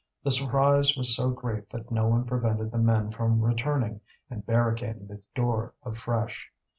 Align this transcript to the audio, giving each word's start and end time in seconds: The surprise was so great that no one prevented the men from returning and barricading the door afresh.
The 0.23 0.31
surprise 0.31 0.97
was 0.97 1.15
so 1.15 1.29
great 1.29 1.69
that 1.69 1.91
no 1.91 2.07
one 2.07 2.25
prevented 2.25 2.71
the 2.71 2.79
men 2.79 3.11
from 3.11 3.39
returning 3.39 4.01
and 4.31 4.43
barricading 4.43 5.05
the 5.05 5.21
door 5.35 5.75
afresh. 5.85 6.49